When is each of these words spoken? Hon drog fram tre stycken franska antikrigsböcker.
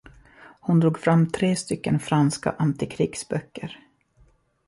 Hon 0.59 0.79
drog 0.79 0.97
fram 0.99 1.29
tre 1.31 1.55
stycken 1.55 1.99
franska 1.99 2.51
antikrigsböcker. 2.57 3.79